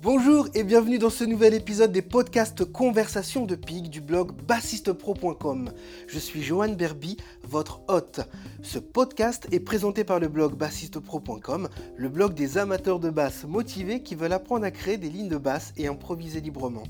[0.00, 5.72] Bonjour et bienvenue dans ce nouvel épisode des podcasts Conversations de Pig du blog bassistepro.com.
[6.06, 8.20] Je suis Johan Berby, votre hôte.
[8.62, 14.04] Ce podcast est présenté par le blog bassistepro.com, le blog des amateurs de basse motivés
[14.04, 16.84] qui veulent apprendre à créer des lignes de basse et improviser librement.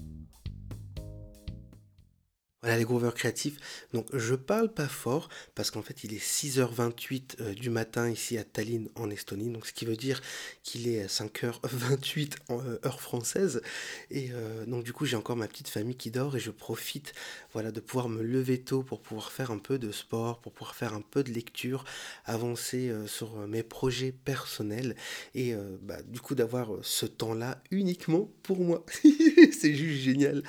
[2.60, 3.86] Voilà les grooveurs créatifs.
[3.92, 8.36] Donc je parle pas fort parce qu'en fait il est 6h28 euh, du matin ici
[8.36, 9.48] à Tallinn en Estonie.
[9.48, 10.20] Donc ce qui veut dire
[10.64, 13.62] qu'il est 5h28 en euh, heure française.
[14.10, 17.14] Et euh, donc du coup j'ai encore ma petite famille qui dort et je profite
[17.52, 20.74] voilà de pouvoir me lever tôt pour pouvoir faire un peu de sport, pour pouvoir
[20.74, 21.84] faire un peu de lecture,
[22.24, 24.96] avancer sur mes projets personnels
[25.34, 28.84] et bah, du coup d'avoir ce temps-là uniquement pour moi.
[29.52, 30.42] C'est juste génial.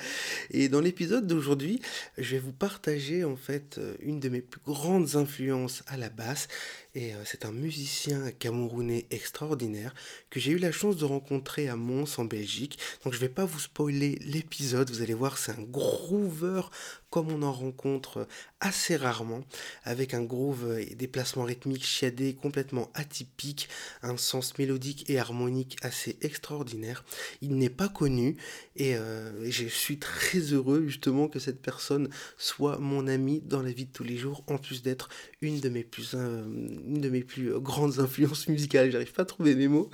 [0.50, 1.80] Et dans l'épisode d'aujourd'hui,
[2.18, 6.08] je vais vous partager en fait euh, une de mes plus grandes influences à la
[6.08, 6.48] basse
[6.94, 9.94] et euh, c'est un musicien camerounais extraordinaire
[10.28, 12.78] que j'ai eu la chance de rencontrer à Mons en Belgique.
[13.04, 16.62] Donc je vais pas vous spoiler l'épisode, vous allez voir, c'est un groover
[17.10, 18.26] comme on en rencontre
[18.60, 19.42] assez rarement,
[19.84, 23.68] avec un groove et des placements rythmiques chiadés complètement atypiques,
[24.02, 27.04] un sens mélodique et harmonique assez extraordinaire.
[27.42, 28.36] Il n'est pas connu
[28.76, 33.72] et euh, je suis très heureux justement que cette personne soit mon ami dans la
[33.72, 35.08] vie de tous les jours, en plus d'être
[35.40, 38.90] une de mes plus euh, une de mes plus grandes influences musicales.
[38.90, 39.90] J'arrive pas à trouver mes mots.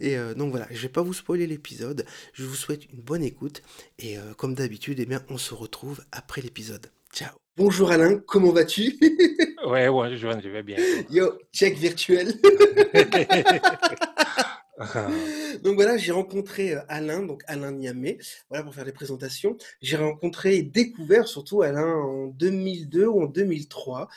[0.00, 2.04] Et euh, donc voilà, je vais pas vous spoiler l'épisode.
[2.32, 3.62] Je vous souhaite une bonne écoute.
[3.98, 6.42] Et euh, comme d'habitude, eh bien, on se retrouve après
[7.12, 7.36] Ciao.
[7.56, 8.98] Bonjour Alain, comment vas-tu?
[9.66, 10.76] Ouais, ouais, je, je vais bien.
[11.10, 12.28] Yo, check virtuel.
[15.64, 19.56] donc voilà, j'ai rencontré euh, Alain, donc Alain Niamé, voilà pour faire les présentations.
[19.80, 24.08] J'ai rencontré et découvert surtout Alain en 2002 ou en 2003.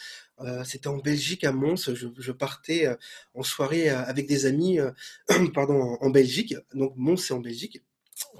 [0.42, 1.94] Euh, c'était en Belgique à Mons.
[1.94, 2.96] Je, je partais euh,
[3.34, 4.92] en soirée avec des amis, euh,
[5.54, 6.56] pardon, en, en Belgique.
[6.74, 7.82] Donc Mons c'est en Belgique.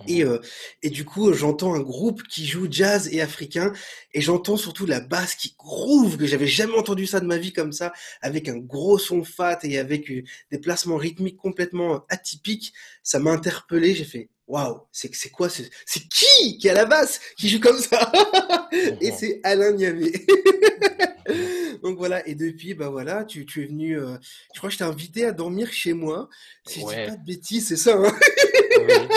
[0.08, 0.40] Et, euh,
[0.82, 3.74] et du coup, j'entends un groupe qui joue jazz et africain,
[4.14, 7.54] et j'entends surtout la basse qui groove, que j'avais jamais entendu ça de ma vie
[7.54, 12.74] comme ça, avec un gros son fat et avec euh, des placements rythmiques complètement atypiques.
[13.04, 13.94] Ça m'a interpellé.
[13.96, 17.60] J'ai fait waouh, c'est c'est quoi ce- C'est qui qui a la basse qui joue
[17.60, 18.12] comme ça?
[19.02, 20.12] Et c'est Alain Niamé.
[21.84, 24.18] Donc voilà, et depuis, bah voilà, tu, tu es venu, euh,
[24.54, 26.28] je crois que je t'ai invité à dormir chez moi.
[26.68, 27.04] Si je Ouais.
[27.06, 28.12] dis pas de bêtises, c'est ça, hein
[28.90, 29.08] Oui.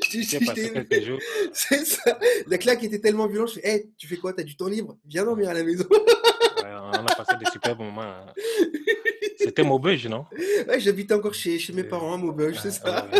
[1.52, 2.18] C'est ça.
[2.46, 4.32] La claque était tellement violente, je fais, hey, tu fais quoi?
[4.32, 4.96] T'as du temps libre?
[5.04, 5.84] Viens dormir à la maison.
[5.90, 8.02] Ouais, on a passé des super moments.
[8.02, 8.26] hein.
[9.38, 10.24] C'était Maubeuge, non?
[10.68, 13.06] Ouais, j'habitais encore chez, chez mes Euh, parents à Maubeuge, c'est ça.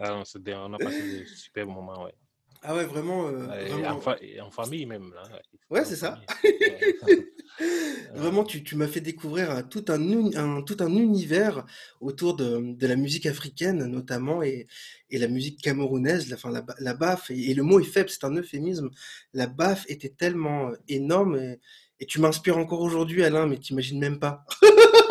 [0.00, 0.22] Ah, ouais.
[0.54, 2.14] Ah, on a passé des super moments, ouais.
[2.62, 5.12] Ah ouais, vraiment, euh, Et vraiment, en, fa- et en famille même.
[5.14, 5.22] Là.
[5.70, 6.20] Ouais, c'est ça.
[8.14, 10.00] vraiment, tu, tu m'as fait découvrir euh, tout un,
[10.34, 11.64] un- tout un univers
[12.00, 14.66] autour de, de la musique africaine, notamment, et,
[15.10, 18.10] et la musique camerounaise, la, enfin, la, la baffe, et, et le mot est faible,
[18.10, 18.90] c'est un euphémisme.
[19.34, 21.60] La baffe était tellement euh, énorme, et,
[22.00, 24.44] et tu m'inspires encore aujourd'hui, Alain, mais t'imagines même pas.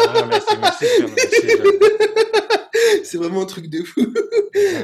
[0.08, 0.86] Ah, merci, merci.
[1.02, 1.48] Merci.
[3.04, 4.02] C'est vraiment un truc de fou.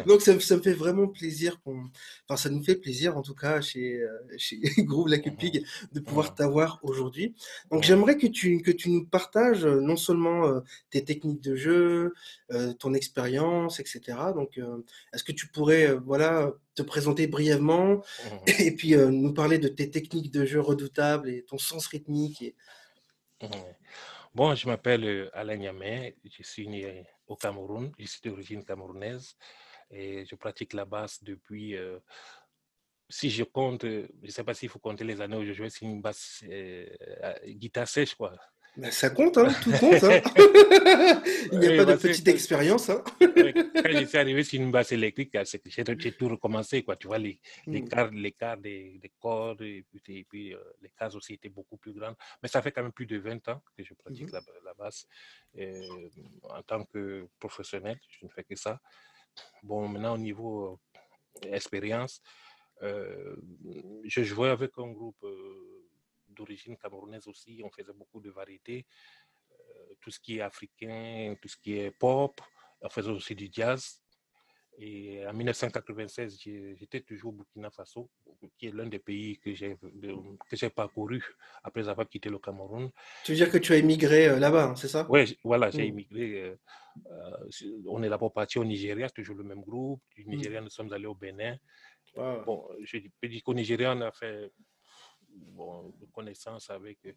[0.06, 1.90] Donc ça, me- ça me fait vraiment plaisir qu'on,
[2.28, 6.00] enfin ça nous fait plaisir en tout cas chez euh, chez Groove La Cupig de
[6.00, 7.34] pouvoir t'avoir aujourd'hui.
[7.72, 10.60] Donc j'aimerais que tu que tu nous partages euh, non seulement euh,
[10.92, 12.14] tes techniques de jeu,
[12.52, 14.18] euh, ton expérience, etc.
[14.36, 18.40] Donc euh, est-ce que tu pourrais voilà te présenter brièvement Mhm.
[18.60, 22.56] et puis nous parler de tes techniques de jeu redoutables et ton sens rythmique et
[23.42, 23.50] Mhm.
[24.36, 29.36] Bon, je m'appelle Alain Niamé, je suis né au Cameroun, je suis d'origine camerounaise
[29.90, 32.00] et je pratique la basse depuis, euh,
[33.10, 35.54] si je compte, euh, je ne sais pas s'il faut compter les années où je
[35.54, 36.88] jouais sur une basse euh,
[37.46, 38.34] guitare sèche, quoi.
[38.76, 40.20] Ben, ça compte hein, tout compte hein.
[41.52, 43.04] Il n'y a Oui, pas de parce que petite expérience hein.
[43.20, 45.38] quand je suis arrivé sur une basse électrique,
[46.00, 46.96] j'ai tout recommencé, quoi.
[46.96, 51.14] Tu vois, les- l'écart l'écart des, des cordes et puis, et puis, euh, les cases
[51.14, 52.16] aussi étaient beaucoup plus grandes.
[52.42, 54.34] Mais ça fait quand même plus de 20 ans que je pratique Mhm.
[54.34, 55.06] la, la basse.
[55.56, 55.72] Et,
[56.50, 58.82] en tant que professionnel, je ne fais que ça.
[59.62, 60.80] Bon, maintenant, au niveau
[61.46, 62.22] euh, expérience,
[62.82, 63.36] euh,
[64.06, 65.73] je jouais avec un groupe euh,
[66.34, 67.62] d'origine camerounaise aussi.
[67.64, 68.86] On faisait beaucoup de variétés,
[69.52, 72.40] euh, tout ce qui est africain, tout ce qui est pop.
[72.82, 74.00] On faisait aussi du jazz.
[74.80, 78.10] Et en 1996, j'ai- j'étais toujours au Burkina Faso,
[78.58, 80.16] qui est l'un des pays que j'ai de-
[80.50, 81.24] que j'ai parcouru
[81.64, 82.90] après avoir quitté le Cameroun.
[83.24, 85.08] Tu veux dire que tu as émigré euh, là-bas, hein, c'est ça?
[85.08, 85.90] Ouais, j- voilà, j'ai Hmm.
[85.94, 86.28] immigré.
[86.42, 86.56] euh,
[87.88, 90.02] on est d'abord parti au Nigeria, toujours le même groupe.
[90.16, 90.30] Du Hmm.
[90.32, 91.56] Nigeria, nous sommes allés au Bénin.
[92.16, 92.44] Wow.
[92.46, 94.52] Bon, je peux dire qu'au Nigeria, on a fait
[95.34, 97.14] bon, connaissance avec euh,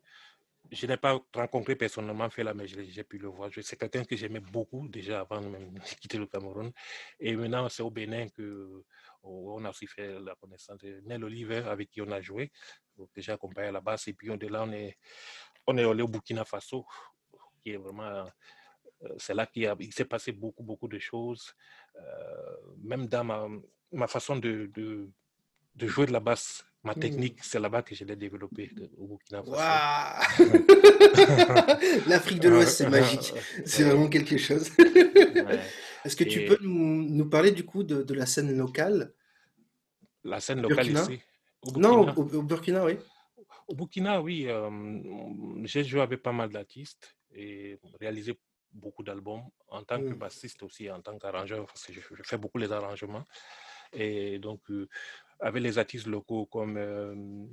[0.70, 3.50] je n'ai pas rencontré personnellement Fela, mais j'ai pu le voir.
[3.62, 6.72] C'est quelqu'un que j'aimais beaucoup déjà avant de quitter le Cameroun.
[7.20, 8.84] Et maintenant, c'est au Bénin que
[9.22, 12.52] on a aussi fait la connaissance de Nel Oliver, avec qui on a joué,
[13.14, 14.06] déjà accompagné à la base.
[14.08, 14.96] Et puis de là, on est,
[15.66, 16.86] on est allé au Burkina Faso,
[17.62, 18.26] qui est vraiment.
[19.02, 21.54] Euh, c'est là qu'il s'est passé beaucoup, beaucoup de choses.
[21.96, 23.48] Euh, même dans ma,
[23.92, 25.10] ma façon de, de,
[25.74, 27.00] de jouer de la basse, Ma mmh.
[27.00, 30.44] technique, c'est là-bas que je l'ai développée au Burkina Faso.
[32.08, 33.34] L'Afrique de l'Ouest, c'est magique.
[33.64, 34.70] C'est vraiment quelque chose.
[36.04, 39.12] Est-ce que tu peux nous, nous, parler du coup de, de, la scène locale?
[40.22, 41.18] La scène locale ici?
[41.62, 42.98] Au Non, au, Burkina, oui.
[43.66, 44.46] Au Burkina, oui.
[44.46, 44.70] Euh,
[45.64, 48.38] j'ai joué avec pas mal d'artistes et réalisé
[48.70, 50.18] beaucoup d'albums en tant que mmh.
[50.18, 53.24] bassiste aussi, en tant qu'arrangeur, parce que je, fais beaucoup les arrangements.
[53.92, 54.88] Et donc, euh,
[55.40, 57.46] avec les artistes locaux comme euh,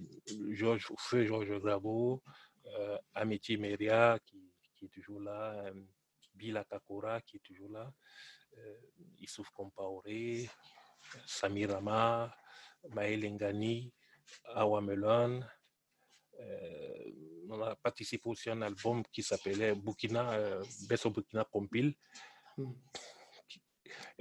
[0.51, 2.23] Georges Feu Georges Grabo,
[2.77, 2.97] euh,
[3.59, 4.39] Meria qui,
[4.81, 5.73] est toujours là, euh,
[6.35, 7.91] Bila Kakura qui est toujours là,
[8.57, 8.75] euh,
[9.19, 10.49] Issouf Kompaoré,
[11.25, 12.35] Samir Rama,
[12.89, 13.93] Maël Ngani,
[14.45, 15.41] Awa Melon.
[16.39, 17.11] Euh,
[17.49, 21.93] on a participé aussi à un album qui s'appelait Burkina, euh, Besso Burkina Compile.
[22.57, 22.71] Mm.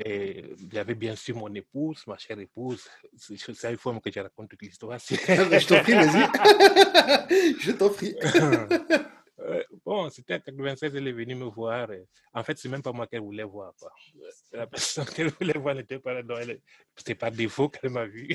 [0.05, 2.89] Et il y avait bien sûr mon épouse, ma chère épouse.
[3.17, 3.35] C'est
[3.71, 4.99] une fois que je raconte toute l'histoire.
[5.09, 6.29] je t'en prie, vas-y.
[7.61, 8.17] je t'en prie.
[9.85, 11.89] bon, c'était en 96, elle est venue me voir.
[12.33, 13.75] en fait, c'est même pas moi qu'elle voulait voir.
[13.79, 13.93] Quoi.
[14.53, 16.23] La personne qu'elle voulait voir n'était pas là.
[16.97, 18.29] C'était par défaut qu'elle m'a vu.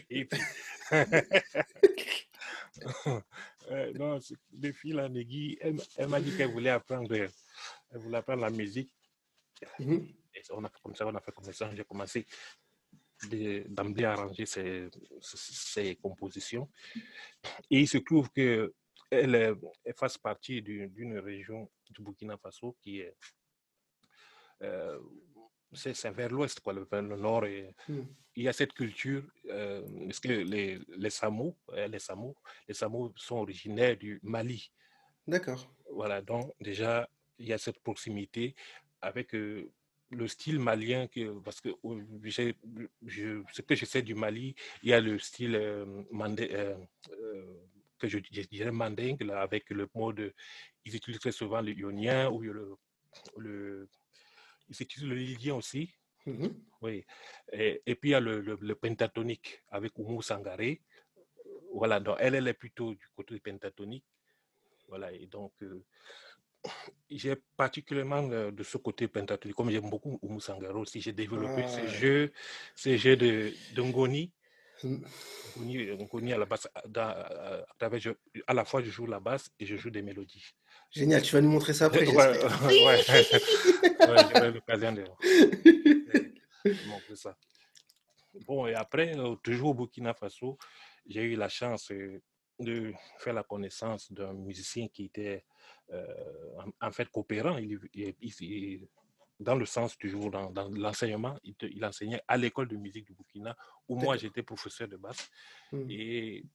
[3.96, 4.20] non,
[4.54, 7.30] les filles, la Négui, elle, elle m'a dit qu'elle voulait apprendre, elle
[8.00, 8.92] voulait apprendre la musique.
[9.80, 10.14] Mm-hmm
[10.52, 11.70] on a fait comme ça, on a fait comme ça.
[11.76, 12.26] J'ai commencé
[13.70, 14.90] d'emblée à arranger ses,
[15.22, 16.70] ses, compositions.
[17.70, 18.72] Et il se trouve qu'elle
[19.12, 19.58] elle
[19.96, 23.16] fasse partie d'une région du Burkina Faso qui est.
[24.62, 25.00] Euh,
[25.74, 27.46] c'est vers l'ouest, quoi, vers le nord.
[27.46, 27.76] Et.
[28.36, 32.36] Il y a cette culture, euh, parce que les, les Samo, les Samo,
[32.68, 34.72] les Samo sont originaires du Mali.
[35.26, 35.74] D'accord.
[35.92, 38.56] Voilà, donc déjà, il y a cette proximité
[39.02, 39.72] avec euh,
[40.10, 41.70] le style malien, que, parce que
[43.06, 46.78] je, ce que je sais du Mali, il y a le style euh, mandé, euh,
[47.12, 47.46] euh,
[48.00, 50.34] que je, dirais mandingue, là, avec le mode,
[50.86, 52.78] ils utilisent très souvent le ionien ou le,
[53.38, 53.90] le
[54.70, 55.94] ils utilisent le lydien aussi.
[56.26, 56.48] Mmh
[56.82, 57.06] oui.
[57.54, 60.82] Et, et, puis il y a le, le, pentatonique avec Oumou Sangaré.
[61.74, 64.06] Voilà, donc elle, elle est plutôt du côté pentatonique.
[64.88, 65.54] Voilà, et donc
[67.10, 71.68] j'ai particulièrement de ce côté pentatonique, comme j'aime beaucoup Oumou Sangaro aussi, j'ai développé ah.
[71.68, 72.34] ces jeux,
[72.76, 74.32] ces jeux de, de Ngoni.
[74.84, 74.98] Mmh.
[75.60, 76.84] Ngoni, à la basse, à,
[78.48, 80.54] à, la fois je joue la basse et je joue des mélodies.
[80.92, 82.06] Génial, tu vas nous montrer ça après.
[82.06, 85.04] ouais, ouais, j'aurai l'occasion de,
[86.64, 87.36] de, montrer ça.
[88.46, 90.58] Bon, et après, toujours au Burkina Faso,
[91.08, 91.92] j'ai eu la chance
[92.60, 95.44] de faire la connaissance d'un musicien qui était
[95.92, 96.06] euh,
[96.82, 97.58] en, fait coopérant.
[97.58, 98.88] Il, il,
[99.40, 103.14] dans le sens toujours dans, dans l'enseignement, il, il, enseignait à l'école de musique du
[103.14, 103.56] Burkina
[103.88, 105.30] où moi j'étais professeur de basse.
[105.72, 105.86] Mmh.
[105.90, 106.46] Et,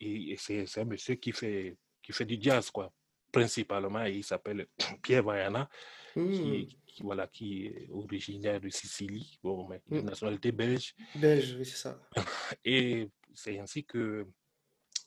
[0.00, 2.92] et, c'est un monsieur qui fait, qui fait du jazz, quoi,
[3.32, 4.04] principalement.
[4.04, 4.66] Et il s'appelle
[5.02, 5.68] Pierre Vaiana,
[6.14, 6.66] qui, mmh.
[6.86, 10.00] qui, voilà, qui est originaire de Sicile, bon, mais mmh.
[10.00, 10.94] nationalité belge.
[11.16, 12.00] Belge, oui, c'est ça.
[12.64, 14.26] Et c'est ainsi que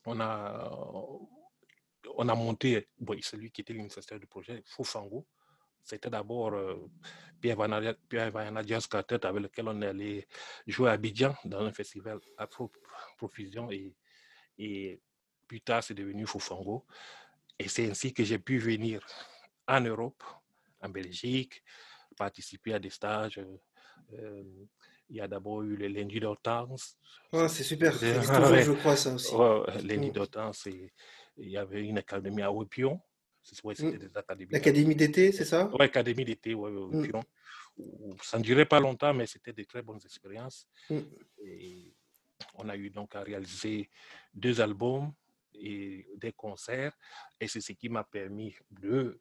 [0.05, 0.69] on a
[2.17, 5.25] on a monté, bon, celui qui était l'initiateur du projet, Foufango.
[5.83, 6.75] C'était d'abord euh,
[7.41, 10.27] Pierre Vayana Jazz Quartet avec lequel on est allé
[10.67, 12.71] jouer à Abidjan dans un festival Afro
[13.17, 13.95] Profusion et,
[14.59, 15.01] et
[15.47, 16.85] plus tard c'est devenu Foufango.
[17.57, 19.05] Et c'est ainsi que j'ai pu venir
[19.67, 20.23] en Europe,
[20.81, 21.63] en Belgique,
[22.15, 23.39] participer à des stages.
[24.13, 24.43] Euh,
[25.09, 26.97] il y a d'abord eu le lundi d'Hortense.
[27.33, 29.35] Ah, c'est super, je crois ça aussi.
[29.35, 30.13] Ouais, lundi mm.
[30.13, 30.67] d'Hortense,
[31.41, 33.01] il y avait une académie à Oupion.
[33.63, 33.97] Mmh.
[34.51, 35.67] L'académie d'été, c'est ça?
[35.73, 37.23] Oui, académie d'été, ouais, Oupion.
[37.77, 38.13] Mmh.
[38.21, 40.67] Ça ne durait pas longtemps, mais c'était de très bonnes expériences.
[40.89, 40.99] Mmh.
[41.43, 41.95] Et
[42.55, 43.89] on a eu donc à réaliser
[44.33, 45.11] deux albums
[45.55, 46.95] et des concerts.
[47.39, 49.19] Et c'est ce qui m'a permis de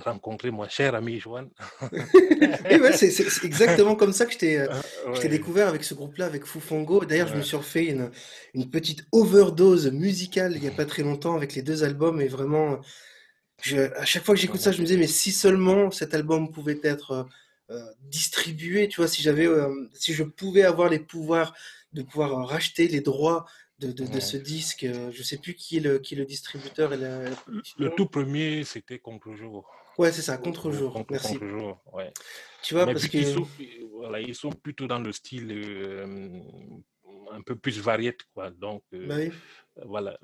[0.00, 1.50] rencontrer mon cher ami Joanne.
[1.92, 4.68] ouais, c'est exactement comme ça que je t'ai euh,
[5.28, 7.04] découvert avec ce groupe-là, avec Fufongo.
[7.04, 8.10] D'ailleurs, je me suis refait une,
[8.54, 12.20] une, petite overdose musicale il n'y a pas très longtemps avec les deux albums.
[12.20, 12.80] Et vraiment,
[13.62, 16.50] je, à chaque fois que j'écoute ça, je me disais, mais si seulement cet album
[16.50, 17.24] pouvait être euh,
[17.70, 19.48] euh, distribué, tu vois, si j'avais,
[19.94, 21.54] si je pouvais avoir les pouvoirs
[21.92, 23.46] de pouvoir racheter les droits
[23.78, 24.86] de, de, ce disque.
[25.10, 26.96] Je sais plus qui est le, qui est le distributeur et
[27.78, 29.68] Le tout premier, c'était Contre-jour.
[29.98, 31.04] Ouais, c'est ça, Contre-jour.
[31.10, 31.38] Merci.
[31.38, 32.12] Contre-jour, ouais.
[32.62, 33.16] Tu vois, parce que.
[33.16, 33.46] Ils sont,
[33.92, 35.50] voilà, ils sont plutôt dans le style
[37.32, 38.50] un peu plus varié, quoi.
[38.50, 39.30] Donc, bah oui.
[39.84, 40.18] voilà.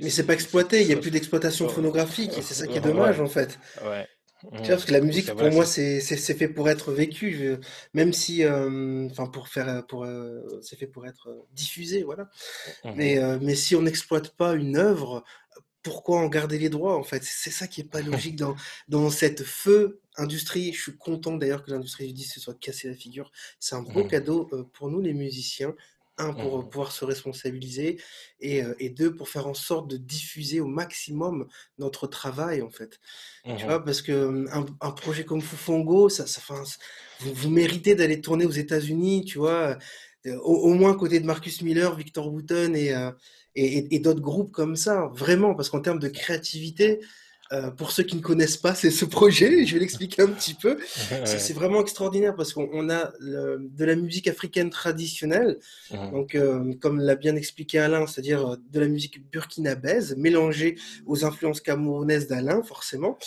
[0.00, 2.80] Mais c'est pas exploité, il n'y a plus d'exploitation phonographique et c'est ça qui est
[2.80, 3.58] dommage, en fait.
[3.84, 4.06] Ouais.
[4.40, 7.56] Tu vois, parce que la musique, pour moi, c'est fait pour être vécu,
[7.94, 12.28] même si, euh, enfin, pour faire, pour, euh, c'est fait pour être euh, diffusé, voilà.
[12.84, 15.24] Mmh mais, mais si on n'exploite pas une œuvre,
[15.82, 17.22] pourquoi en garder les droits, en fait?
[17.22, 18.54] C'est ça qui est pas logique dans,
[18.88, 20.72] dans cette feu industrie.
[20.72, 23.30] Je suis content d'ailleurs que l'industrie du disque se soit cassée la figure.
[23.58, 25.74] C'est un beau mmh cadeau pour nous, les musiciens,
[26.20, 28.00] un, pour mmh pouvoir se responsabiliser,
[28.40, 31.46] et, et, deux, pour faire en sorte de diffuser au maximum
[31.78, 33.00] notre travail, en fait.
[33.44, 34.46] Tu mmh vois, parce que
[34.80, 36.40] un, projet comme Fufongo, ça, ça,
[37.20, 39.78] vous, vous méritez d'aller tourner aux États-Unis, tu vois,
[40.42, 42.94] au, moins côté de Marcus Miller, Victor Wooten et,
[43.54, 47.00] et, et d'autres groupes comme ça, vraiment, parce qu'en termes de créativité,
[47.52, 49.66] euh, pour ceux qui ne connaissent pas, c'est ce projet.
[49.66, 50.78] Je vais l'expliquer un petit peu.
[51.24, 55.58] C'est vraiment extraordinaire parce qu'on a de la musique africaine traditionnelle,
[55.90, 56.10] mmh.
[56.12, 60.76] donc euh, comme l'a bien expliqué Alain, c'est-à-dire de la musique burkinabèse mélangée
[61.06, 63.18] aux influences camerounaises d'Alain, forcément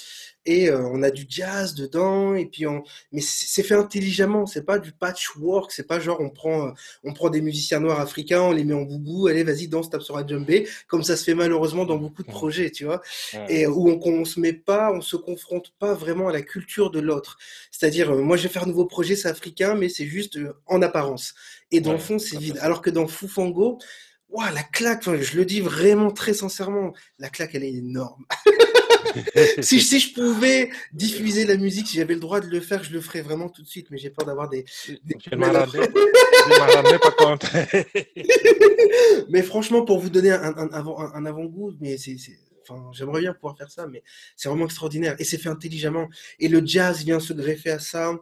[0.46, 4.66] et euh, on a du jazz dedans et puis on mais c'est fait intelligemment c'est
[4.66, 6.72] pas du patchwork c'est pas genre on prend euh,
[7.04, 10.02] on prend des musiciens noirs africains on les met en boubou allez vas-y danse tape
[10.02, 13.02] sur la djembé comme ça se fait malheureusement dans beaucoup de projets tu vois.
[13.48, 16.92] Et où on, on se met pas on se confronte pas vraiment à la culture
[16.92, 17.38] de l'autre.
[17.72, 20.82] C'est-à-dire euh, moi je vais faire un nouveau projet c'est africain mais c'est juste en
[20.82, 21.34] apparence.
[21.72, 22.58] Et dans le fond c'est vide.
[22.62, 23.80] alors que dans Fufango
[24.30, 28.26] Wow, la claque, je le dis vraiment très sincèrement, la claque, elle est énorme.
[29.62, 32.91] si, si je pouvais diffuser la musique, si j'avais le droit de le faire, je
[32.91, 34.65] le ferais vraiment tout de suite, mais j'ai peur d'avoir des.
[34.88, 35.15] des...
[35.25, 37.46] Je ne pas compte.
[39.29, 42.17] mais franchement, pour vous donner un, un, un avant-goût, mais c'est.
[42.67, 44.03] Enfin, j'aimerais bien pouvoir faire ça, mais
[44.38, 45.15] c'est vraiment extraordinaire.
[45.20, 46.08] Et c'est fait intelligemment.
[46.39, 48.15] Et le jazz vient se greffer à ça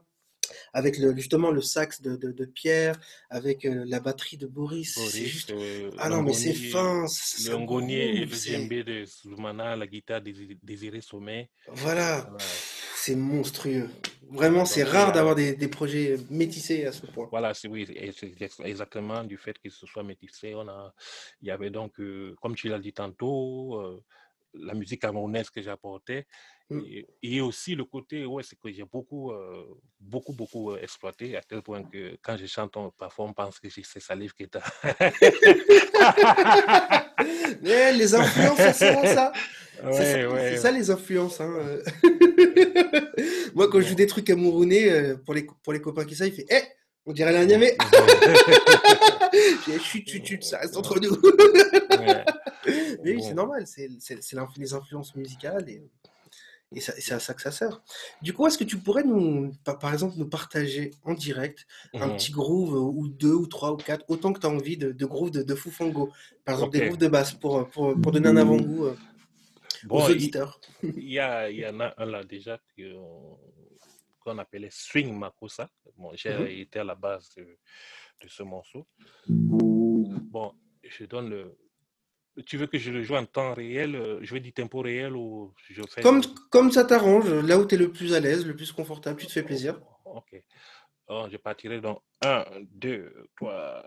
[0.74, 4.98] avec le, justement le sax de, de, de Pierre, avec euh, la batterie de Boris.
[5.10, 5.51] c'est juste...
[5.51, 7.05] Euh, ah non, mais c'est fin.
[7.48, 11.50] Le ngoni et le djembé de Soumana, la guitare Désiré Sommet.
[11.67, 12.29] Voilà.
[12.95, 13.89] C'est monstrueux.
[14.29, 17.27] Vraiment, c'est rare d'avoir des, des, projets métissés à ce point.
[17.31, 17.88] Voilà, c'est oui,
[18.63, 20.53] exactement du fait que ce soit métissé.
[20.55, 20.93] On a,
[21.41, 24.01] il y avait donc, euh, comme tu l'as dit tantôt,
[24.53, 26.27] la musique camerounaise que j'apportais.
[26.72, 26.82] Mmh.
[27.22, 29.34] Et, aussi le côté, ouais, c'est que j'ai beaucoup,
[30.00, 34.00] beaucoup, beaucoup exploité, à tel point que quand je chante, parfois on pense que c'est
[34.00, 34.58] Salif qui est
[37.94, 39.34] les influences, c'est ça.
[39.92, 41.42] c'est ça, les influences.
[41.42, 41.51] Hein.
[43.54, 46.36] Moi, quand je joue des trucs camerounais, pour les, pour les copains qui savent, il
[46.36, 46.62] fait Eh,
[47.06, 47.75] on dirait la Niamey.
[49.84, 51.18] chut, chut, chut, ça reste entre nous.
[53.04, 53.90] Mais oui, c'est normal, c'est
[54.58, 55.82] les influences musicales et,
[56.74, 57.82] et c'est à ça que ça sert.
[58.22, 62.18] Du coup, est-ce que tu pourrais nous, par exemple, nous partager en direct un mmh
[62.18, 65.06] petit groove ou deux ou trois ou quatre, autant que tu as envie de, de
[65.06, 66.12] groove de, de Fufango,
[66.46, 68.96] par exemple des grooves de basse pour, pour, pour donner un avant-goût euh,
[69.90, 75.70] aux auditeurs Il y, a, y en a un là déjà qu'on appelait Swing Makosa.
[75.98, 78.88] Bon, j'ai mmh été à la base de, de ce morceau.
[79.28, 81.58] Bon, je donne le,
[82.41, 85.15] tu veux que je le joue en temps réel euh, Je veux du tempo réel
[85.15, 86.01] ou je fais...
[86.01, 89.19] Comme, comme ça t'arrange, là où tu es le plus à l'aise, le plus confortable,
[89.19, 89.79] tu te fais plaisir.
[90.05, 90.41] Ok.
[91.07, 93.83] Alors, je partirai dans 1, 2, 3.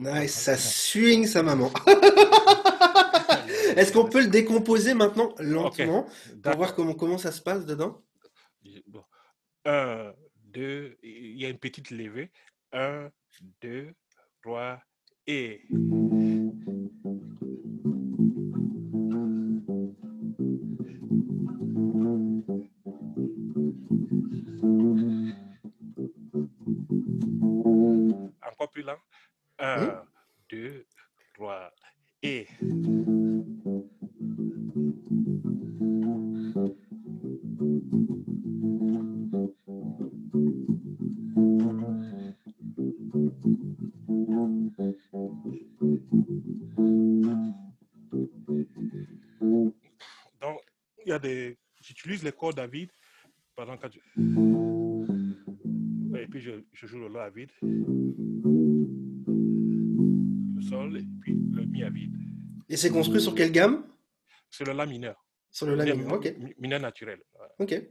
[0.00, 1.70] Nice, ça swing sa maman.
[3.76, 6.06] Est-ce qu'on peut le décomposer maintenant lentement
[6.42, 8.02] pour voir comment, comment ça se passe dedans?
[9.64, 10.12] Un,
[10.44, 12.30] deux, il y a une petite levée.
[12.72, 13.10] Un,
[13.60, 13.92] deux,
[14.42, 14.80] trois,
[15.26, 15.62] et.
[51.98, 52.90] J'utilise les cordes David
[53.56, 53.88] pendant que
[56.16, 57.50] et puis je, je joue le La à vide,
[60.54, 62.14] le Sol, et puis le Mi à vide.
[62.68, 63.84] Et c'est construit sur quelle gamme?
[64.48, 65.26] C'est le La mineur.
[65.50, 66.36] Sur le La Mi- mineur, ok.
[66.38, 67.20] mi- Mineur naturel.
[67.34, 67.52] voilà.
[67.58, 67.82] Ok.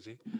[0.00, 0.37] Peu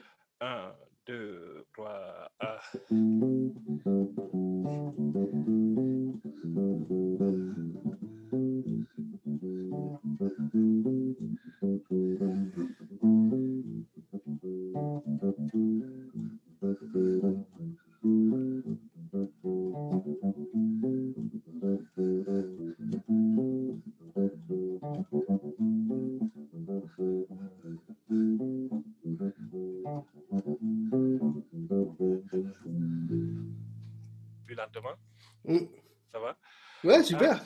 [37.08, 37.40] super.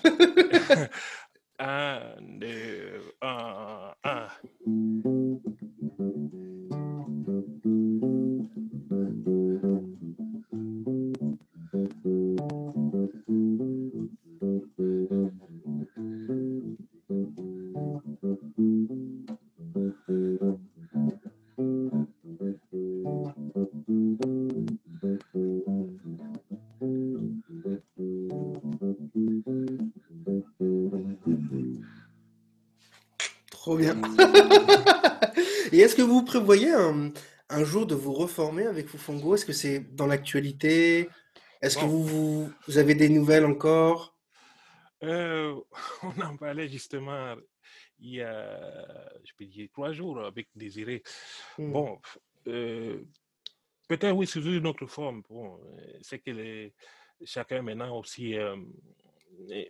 [36.33, 37.13] Prévoyez un,
[37.51, 39.35] un jour de vous reformer avec Fufongo?
[39.35, 41.11] Est-ce que c'est dans l'actualité?
[41.61, 44.17] Est-ce que vous, vous, vous avez des nouvelles encore?
[45.03, 45.55] Euh,
[46.03, 47.35] on en parlait justement
[47.99, 51.03] il y a, je peux dire, trois jours avec Désiré.
[51.59, 51.73] Hmm.
[51.73, 52.01] Bon,
[52.49, 53.05] euh,
[53.87, 55.23] peut-être oui, sous une autre forme.
[55.29, 56.73] Bon, euh, c'est que les-
[57.25, 58.57] chacun maintenant aussi, euh,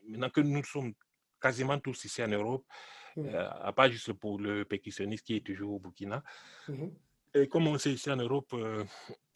[0.07, 0.95] maintenant que nous sommes
[1.41, 2.65] quasiment tous ici en Europe,
[3.17, 3.27] Mhm.
[3.35, 6.23] euh, à part juste pour le percussionniste qui est toujours au Burkina,
[6.69, 6.93] Mhm.
[7.35, 8.85] et comme on sait ici en Europe, euh,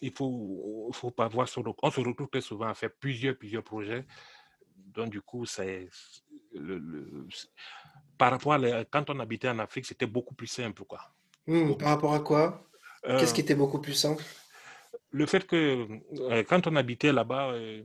[0.01, 3.65] il faut, faut pas voir re- on se retrouve très souvent à faire plusieurs, plusieurs
[3.65, 4.05] projets.
[4.77, 5.89] Donc, du coup, c'est
[6.55, 7.27] le- le-
[8.19, 11.01] par rapport à la- quand on habitait en Afrique, c'était beaucoup plus simple, quoi.
[11.47, 12.67] Hmm, par rapport à quoi?
[13.03, 14.25] Qu'est-ce Euh, qui était beaucoup plus simple?
[15.11, 15.87] le fait que
[16.21, 17.83] euh, quand on habitait là-bas, euh,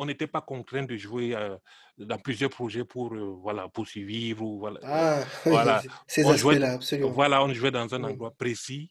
[0.00, 1.56] on n'était pas contraint de jouer euh,
[1.98, 4.80] dans plusieurs projets pour euh, voilà pour survivre ou voilà.
[4.82, 7.10] Ah, oui, Voilà, ces on jouait, aspects-là, absolument.
[7.10, 8.90] voilà, on jouait dans un endroit précis,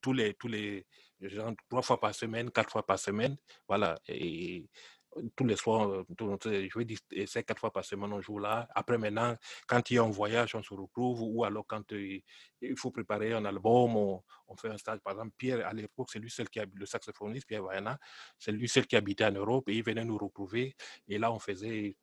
[0.00, 0.86] tous les tous les
[1.20, 3.36] genre trois fois par semaine, quatre fois par semaine,
[3.66, 3.98] voilà.
[4.08, 4.68] Et
[5.34, 6.04] tous les soirs, euh,
[6.40, 8.68] je vais dire, c'est quatre fois par semaine, on joue là.
[8.74, 9.34] Après, maintenant,
[9.66, 12.18] quand il y a un voyage, on se retrouve, ou alors quand euh,
[12.60, 15.00] il faut préparer un album, on, on fait un stage.
[15.00, 17.98] Par exemple, Pierre, à l'époque, c'est lui seul qui le saxophoniste, Pierre Vaiana,
[18.38, 20.74] c'est lui seul qui habitait en Europe, et il venait nous retrouver.
[21.08, 21.96] Et là, on faisait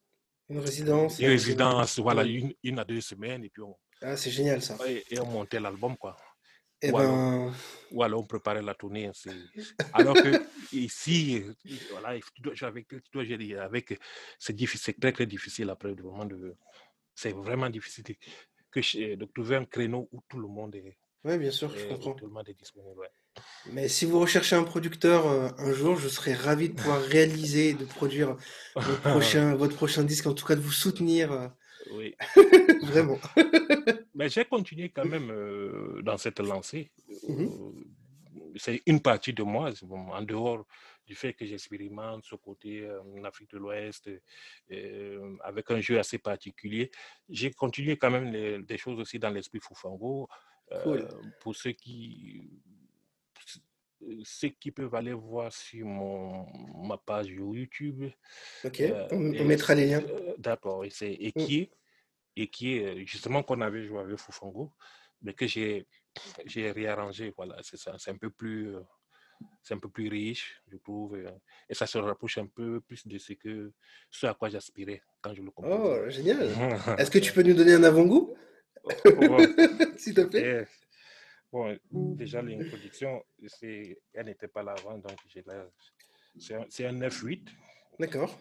[0.50, 1.20] Une résidence.
[1.20, 4.62] une euh, résidence, voilà, une, une à deux semaines, et puis on, Ah, c'est génial
[4.62, 4.78] ça.
[4.88, 6.16] et, et on montait l'album, quoi.
[6.88, 7.54] Eh Ou alors, ben,
[7.92, 9.10] ou alors on préparait la tournée.
[9.94, 10.30] Alors que
[10.72, 11.44] ici,
[11.90, 13.98] voilà, tu dois- avec, tu dois gérer avec,
[14.40, 16.56] c'est difficile, c'est très très difficile après, vraiment de,
[17.16, 18.16] c'est vraiment difficile de,
[18.72, 21.88] que, de trouver un créneau où tout le monde est, ouais, bien sûr, je est-
[21.88, 22.14] comprends.
[22.14, 23.00] tout le monde est disponible.
[23.00, 23.10] ouais.
[23.68, 27.70] Mais si vous recherchez un producteur euh, un jour, je serais ravi de pouvoir réaliser
[27.70, 28.36] et de produire
[28.76, 31.48] votre prochain, votre prochain disque, en tout cas de vous soutenir, euh,
[31.92, 32.16] oui.
[32.84, 33.20] vraiment.
[34.16, 36.92] Mais j'ai continué quand même euh, dans cette lancée.
[37.28, 37.50] Mhm.
[37.50, 37.72] Euh,
[38.58, 40.66] c'est une partie de moi, bon, en dehors
[41.06, 44.10] du fait que j'expérimente ce côté euh, en Afrique de l'Ouest
[44.72, 46.90] euh, avec un jeu assez particulier.
[47.30, 49.60] J'ai continué quand même les- des choses aussi dans l'esprit.
[50.84, 51.00] Cool.
[51.02, 51.08] euh,
[51.42, 52.50] pour ceux qui
[54.24, 56.46] ceux qui peuvent aller voir sur mon,
[56.88, 58.06] ma page YouTube.
[58.64, 60.04] Ok, euh, on, on et mettra les liens.
[60.04, 61.46] euh, D'accord, et c'est et Mm.
[61.46, 61.70] qui
[62.36, 64.72] et qui euh, justement qu'on avait joué avec Fufango,
[65.22, 65.88] mais que j'ai
[66.46, 67.34] j'ai réarrangé.
[67.36, 68.82] Voilà, c'est ça, c'est un peu plus euh,
[69.64, 71.32] c'est un peu plus riche, je trouve, euh,
[71.70, 73.72] et ça se rapproche un peu plus de ce que
[74.12, 76.06] ce à quoi j'aspirais quand je le composais.
[76.06, 76.40] Oh, génial.
[77.00, 78.36] Est-ce que tu peux nous donner un avant-goût,
[79.06, 79.38] Bon,
[79.98, 80.68] s'il te plaît?
[81.56, 81.78] Bon,
[82.16, 83.24] déjà l'introduction,
[84.14, 85.66] elle n'était pas là avant, donc j'ai là.
[86.38, 87.48] C'est un, c'est un 9-8.
[87.98, 88.38] D'accord.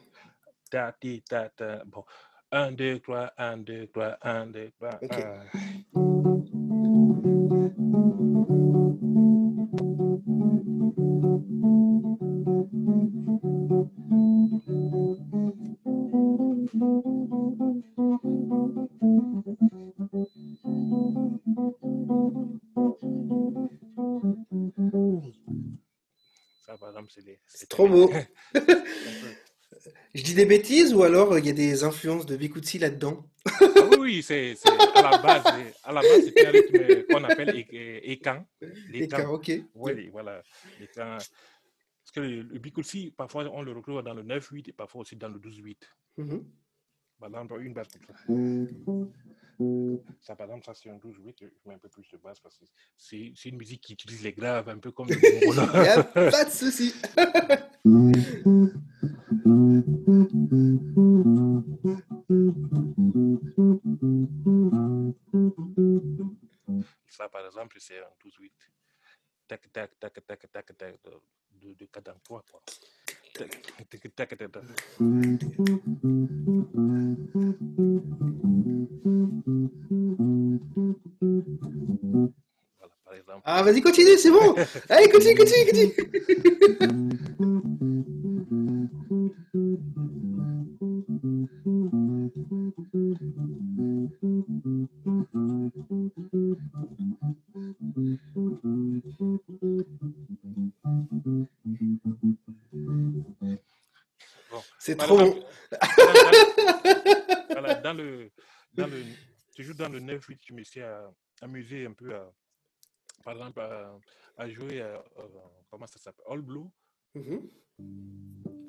[0.69, 1.85] Ta, ti, ta, ta.
[1.85, 2.05] Bon.
[2.51, 5.13] 1, 2, 3, 1, 2, 3, 1, 2, 3, Ok.
[5.13, 5.45] 1.
[27.47, 28.11] C'est trop beau.
[30.15, 33.29] Je dis des bêtises ou alors euh, il y a des influences de Bikutsi là-dedans?
[33.61, 34.55] Ah oui, oui, c'est
[34.95, 35.45] à la base,
[35.83, 37.57] à la base, c'est un rythme qu'on appelle.
[37.57, 38.47] Et L'écan.
[39.09, 39.51] car, ok.
[39.75, 40.43] Oui, voilà.
[40.95, 41.29] Parce
[42.15, 45.39] que le, le parfois, on le retrouve dans le 9-8 et parfois aussi dans le
[45.41, 45.77] 12-8.
[46.19, 46.45] Mhm.
[47.19, 49.15] Par exemple, une basse comme ça.
[50.21, 51.37] Ça, par exemple, ça, c'est un 12-8.
[51.41, 52.65] Je mets un peu plus de basse parce que
[52.97, 56.45] c'est une musique qui utilise les graves, un peu comme le Il n'y a pas
[56.45, 56.95] de souci.
[67.09, 68.51] Ça, par exemple, c'est un 12-8.
[69.47, 72.11] Tac, tac, tac, tac, tac, tac, de, de, de 4
[73.39, 73.85] dans 3, quoi.
[73.91, 74.63] Tac, tac, tac, tac, tac.
[82.79, 83.43] Voilà, par exemple.
[83.45, 84.55] Ah, vas-y, continue, c'est bon.
[84.89, 85.95] Allez, continue, continue, continue.
[102.07, 102.44] Bon.
[104.85, 105.43] C'est trop bon.
[107.53, 108.31] voilà, dans le,
[108.75, 109.03] dans le,
[109.57, 111.09] toujours dans le 9-8, je me suis euh,
[111.41, 112.31] amusé un peu à,
[113.25, 113.99] par exemple, à,
[114.37, 115.29] à jouer, euh, euh,
[115.71, 116.67] comment ça s'appelle, All Blue.
[117.15, 117.49] Mhm.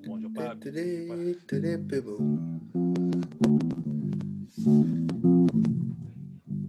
[0.07, 0.57] Bon, je parle,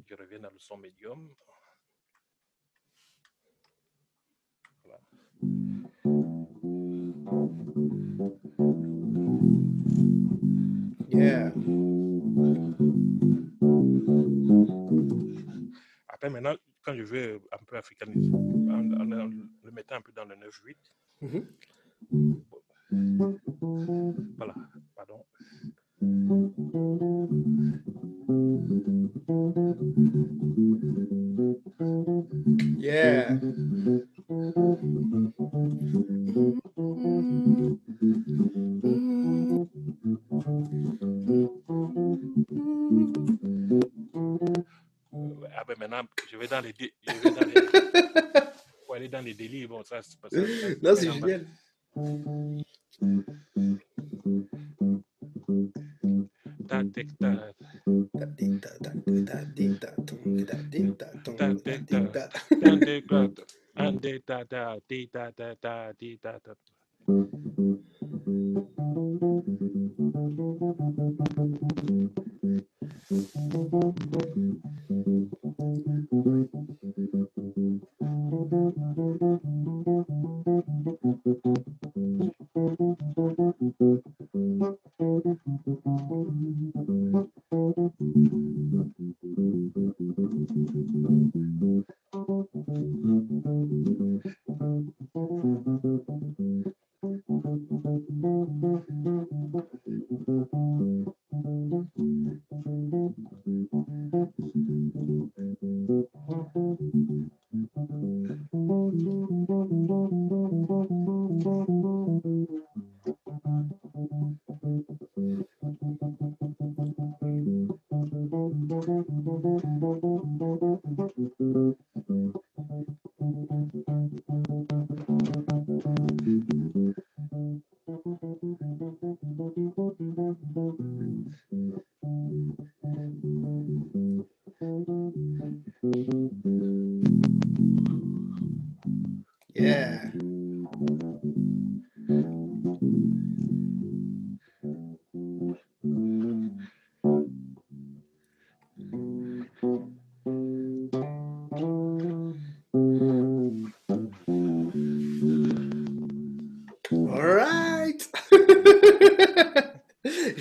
[0.09, 1.33] je reviens dans le son médium.
[4.83, 5.01] Voilà.
[11.27, 11.51] Yeah.
[16.09, 19.31] Après, maintenant, quand je veux un peu africaniser, en, en- en
[19.65, 20.77] le mettant un peu dans le 9-8,
[21.23, 21.45] Mhm.
[24.39, 24.55] voilà,
[24.95, 25.25] pardon.
[32.79, 33.39] Yeah.
[45.55, 47.55] Ah ben maintenant, je vais dans les, dé- je vais dans les,
[48.87, 50.39] pour aller dans les délires, bon, ça, c'est pas ça.
[50.83, 51.47] Non, c'est génial.
[56.97, 57.31] Ta, tic, ta,
[58.19, 58.93] Ta, di, ta, ta,
[59.27, 62.41] ta, di, ta, ton, ta, di, ta, ton, ta, ta, tic, di, ta, ta.
[62.63, 63.45] ta, tic, ta, ta,
[63.77, 66.19] an, de, ta, ta, ti, ta, ta, ta, ti,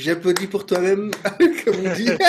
[0.05, 1.09] J'applaudis pour toi-même,
[1.65, 2.09] comme on dit.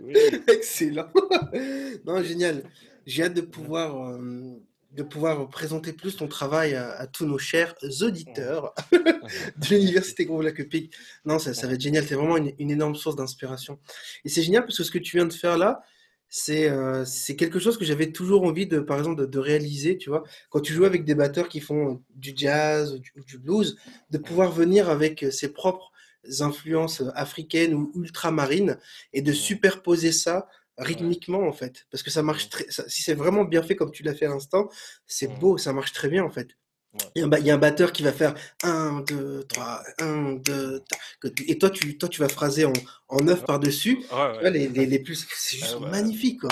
[0.00, 0.14] Oui,
[0.46, 1.08] Excellent.
[2.06, 2.62] Non, génial.
[3.06, 4.52] J'ai hâte de pouvoir, euh,
[4.92, 10.42] de pouvoir présenter plus ton travail à, à tous nos chers auditeurs de l'Université Gros
[10.42, 10.62] Lac.
[11.24, 12.04] Non, ça, ça va être génial.
[12.06, 13.80] C'est vraiment une, une énorme source d'inspiration.
[14.24, 15.82] Et c'est génial parce que ce que tu viens de faire là,
[16.36, 19.96] c'est euh, c'est quelque chose que j'avais toujours envie de, par exemple, de, de réaliser,
[19.96, 20.24] tu vois.
[20.50, 23.76] Quand tu joues avec des batteurs qui font du jazz ou du, blues,
[24.10, 25.92] de pouvoir venir avec ses propres
[26.40, 28.78] influences africaines ou ultramarines
[29.12, 31.86] et de superposer ça rythmiquement en fait.
[31.92, 34.26] Parce que ça marche très, ça- si c'est vraiment bien fait comme tu l'as fait
[34.26, 34.68] à l'instant,
[35.06, 36.48] c'est beau, ça marche très bien en fait.
[37.14, 39.82] Il y, a un il y a un batteur qui va faire 1, 2, 3,
[40.00, 40.82] 1, 2,
[41.46, 42.72] et toi tu, toi tu vas phraser en,
[43.08, 43.98] en 9 Ouais, par-dessus.
[44.12, 44.50] ouais, ouais.
[44.50, 46.50] les, les, les plus, c'est juste magnifique quoi.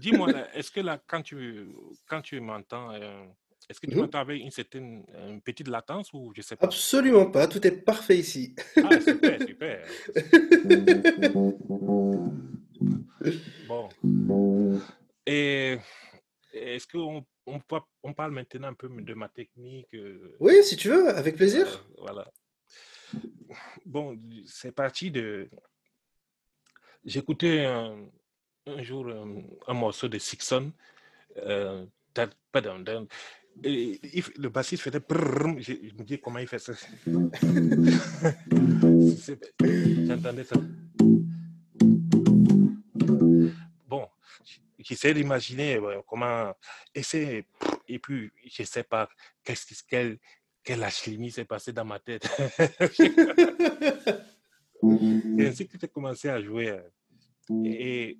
[0.00, 1.68] Dis-moi, est-ce que là, quand tu,
[2.08, 3.24] quand tu m'entends, euh,
[3.68, 4.02] est-ce que tu Mhm.
[4.02, 6.66] m'entends avec une certaine euh, une petite latence ou je sais pas?
[6.66, 8.54] Absolument pas, tout est parfait ici.
[8.82, 9.80] Ah, super, super.
[16.90, 19.88] Qu'on on, pa- on parle maintenant un peu de ma technique?
[19.94, 21.86] euh, Oui, si tu veux, avec euh, plaisir.
[21.98, 22.30] voilà.
[23.84, 25.48] Bon, c'est parti de.
[27.04, 28.06] J'écoutais un,
[28.66, 30.72] un jour un, un morceau de Sixon.
[31.38, 31.86] Euh,
[33.64, 35.00] et il le bassiste faisait
[35.58, 36.72] je, je me dis comment il fait ça.
[40.06, 40.56] J'entendais ça.
[44.80, 46.54] J'essaie d'imaginer ouais, comment.
[46.94, 47.44] Et, c'est-
[47.88, 49.08] et puis, je ne sais pas
[49.44, 50.18] qu'est-ce qui- quelle,
[50.62, 52.28] quelle alchimie s'est passée dans ma tête.
[55.38, 56.70] Et ainsi que j'ai commencé à jouer.
[56.70, 56.80] euh,
[57.64, 58.18] Et, et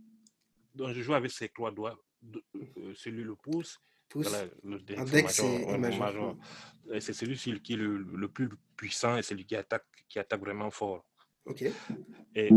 [0.75, 1.99] donc, je joue avec ces trois doigts,
[2.35, 3.79] euh, celui le pouce,
[4.29, 4.45] voilà,
[7.01, 10.71] c'est celui qui est le, le plus puissant et celui qui attaque, qui attaque vraiment
[10.71, 11.05] fort.
[11.47, 11.65] Ok.
[12.35, 12.51] Et,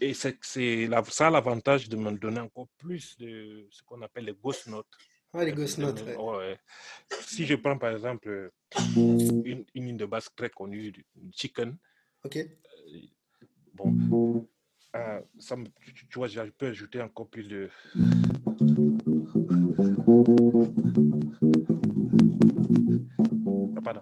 [0.00, 4.02] et c'est c'est la- ça a l'avantage de me donner encore plus de ce qu'on
[4.02, 4.86] appelle les ghost notes.
[5.32, 6.16] Ah, les ghost notes, ouais.
[6.16, 6.58] ouais.
[7.20, 8.50] Si je prends par exemple
[8.96, 10.92] une, une ligne de basse très connue,
[11.32, 11.76] Chicken,
[12.24, 12.36] Ok.
[12.36, 12.46] euh,
[13.74, 14.46] bon,
[14.96, 17.70] euh, ça me- tu, tu- tu vois, je peux ajouter encore plus de.
[23.76, 24.00] Ah, pardon.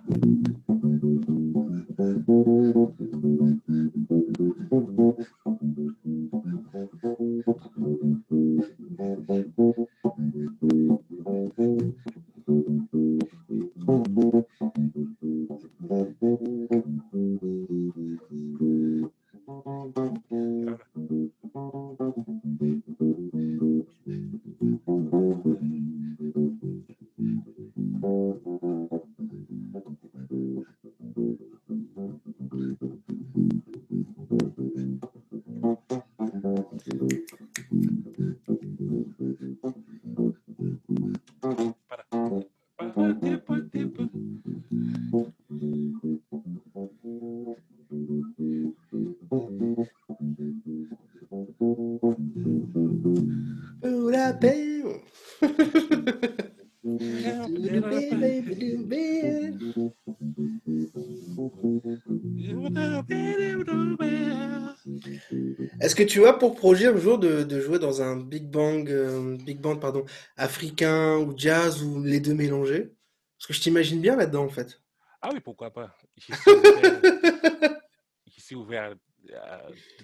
[65.97, 69.37] Que tu as pour projet un jour de, de jouer dans un big bang, euh,
[69.39, 70.05] big band pardon,
[70.37, 72.93] africain ou jazz ou les deux mélangés?
[73.39, 74.81] Parce que je t'imagine bien là-dedans en fait.
[75.21, 75.97] Ah oui, pourquoi pas.
[76.17, 77.01] Je suis ouvert,
[78.27, 78.95] je suis ouvert
[79.35, 79.63] à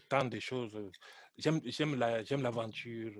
[0.09, 0.77] tant de choses.
[1.39, 3.13] J'aime, j'aime la, j'aime l'aventure.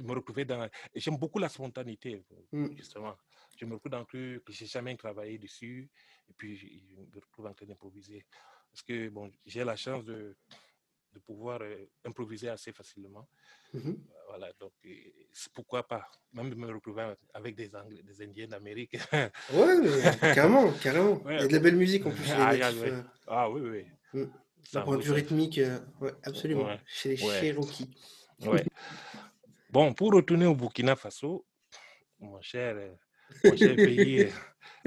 [0.00, 0.68] Me retrouver dans.
[0.94, 2.76] J'aime beaucoup la spontanéité, Mm.
[2.76, 3.16] justement.
[3.56, 5.90] Je me retrouve dans un truc que j'ai jamais travaillé dessus,
[6.28, 8.24] et puis je je me retrouve en train d'improviser.
[8.70, 10.36] Parce que bon, j'ai la chance de,
[11.12, 13.28] de pouvoir euh, improviser assez facilement.
[13.72, 14.04] Mhm.
[14.28, 14.90] Voilà, donc euh,
[15.54, 16.06] pourquoi pas.
[16.32, 18.96] Même de me retrouver avec des Anglais, des Indiens d'Amérique.
[19.52, 21.20] Ouais, mais carrément, carrément.
[21.24, 21.48] Il y a Ouais.
[21.48, 22.60] de la belle musique en plus Ah, ouais.
[22.62, 23.84] euh, Ah oui, oui.
[24.12, 24.24] Mm.
[24.72, 25.14] D'un point de vaut vue ça.
[25.14, 26.66] rythmique, euh, ouais, absolument.
[26.66, 27.52] Ouais, Chez les ouais.
[27.52, 27.88] Cherokees.
[28.40, 28.64] ouais.
[29.70, 31.46] Bon, pour retourner au Burkina Faso,
[32.20, 32.94] mon cher, euh,
[33.44, 34.30] mon cher pays, euh,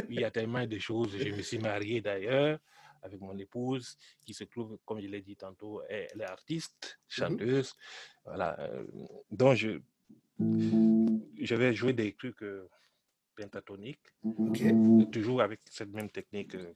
[0.10, 1.18] il y a tellement de choses.
[1.18, 2.60] Je me suis marié d'ailleurs
[3.02, 7.74] avec mon épouse qui se trouve, comme je l'ai dit tantôt, elle est artiste, chanteuse.
[8.26, 8.60] Voilà.
[8.60, 8.86] euh,
[9.32, 9.80] donc, je,
[10.40, 12.70] je vais jouer des trucs euh,
[13.36, 14.08] pentatoniques,
[15.12, 16.56] toujours avec cette même technique.
[16.56, 16.74] euh.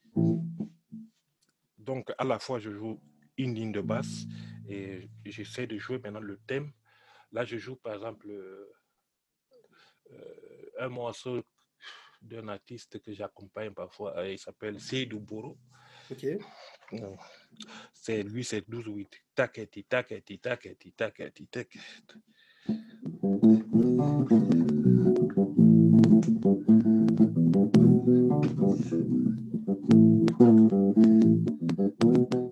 [1.77, 2.99] Donc, à la fois, je joue
[3.37, 4.25] une ligne de basse
[4.67, 6.71] et j'essaie de jouer maintenant le thème.
[7.31, 8.73] Là, je joue par exemple euh,
[10.79, 11.43] un morceau
[12.21, 14.27] d'un artiste que j'accompagne parfois.
[14.27, 15.57] Il s'appelle Seydou Boro.
[16.11, 16.25] Ok.
[17.93, 19.07] C'est lui, c'est 12-8.
[19.33, 21.79] Taketi, taketi, taketi, taketi, taketi.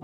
[0.00, 0.03] par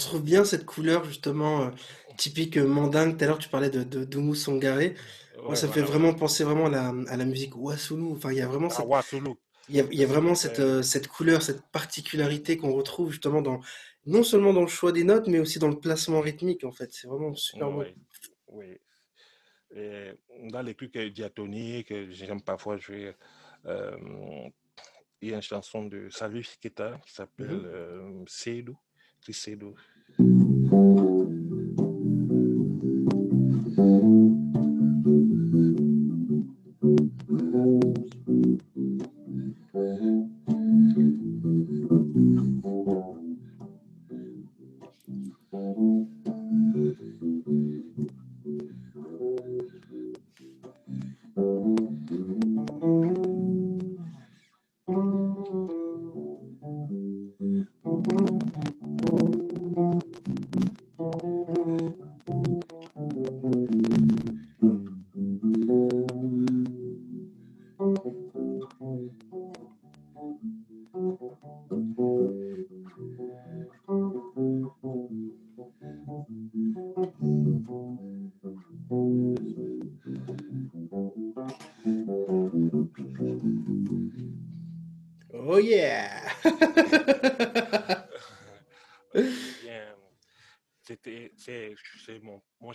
[0.00, 1.70] retrouve bien cette couleur justement euh,
[2.16, 3.16] typique mandingue.
[3.16, 4.94] Tout à l'heure, tu parlais de, de Sangaré.
[5.44, 8.12] Moi, ça me fait vraiment penser vraiment à la, à la musique Wassoulou.
[8.16, 9.22] Enfin, il y a vraiment Ah, cette,
[9.68, 13.10] il y a, il y a vraiment cette, Euh, cette couleur, cette particularité qu'on retrouve
[13.10, 13.60] justement dans,
[14.04, 16.90] non seulement dans le choix des notes, mais aussi dans le placement rythmique, en fait.
[16.92, 17.86] C'est vraiment super oui,
[18.48, 18.78] oui.
[19.74, 20.10] Et
[20.50, 23.14] dans les trucs euh, diatoniques, j'aime parfois jouer.
[23.66, 23.96] euh,
[25.22, 28.76] il y a une chanson de Salif Keita qui s'appelle euh, Seydou,
[29.22, 29.74] Chris Seydou.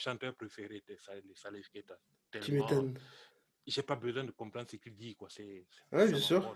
[0.06, 0.96] Chanteur préféré de
[1.36, 1.98] Salif Keita.
[2.42, 2.98] Tu m'étonnes.
[3.66, 5.28] j'ai pas besoin de comprendre ce qu'il dit, quoi.
[5.32, 6.56] C'est, Ouais, bien sûr.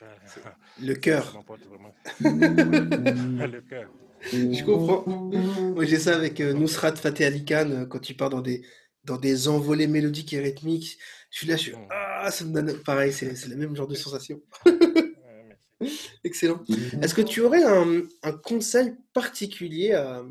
[0.80, 1.24] Le cœur.
[2.20, 3.90] Le cœur.
[4.22, 5.04] Je comprends.
[5.06, 8.64] Moi, j'ai ça avec euh, Nusrat Fateh Ali Khan, euh, quand tu pars dans des,
[9.04, 10.98] dans des envolées mélodiques et rythmiques.
[11.30, 11.72] Je suis là, je suis.
[11.72, 11.88] Mm.
[11.90, 12.82] Ah, ça me donne.
[12.82, 14.40] Pareil, c'est c'est le même genre de sensation.
[16.24, 16.62] Excellent.
[17.02, 20.22] Est-ce que tu aurais un, un conseil particulier à,